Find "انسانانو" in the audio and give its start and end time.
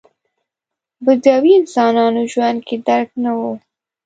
1.61-2.21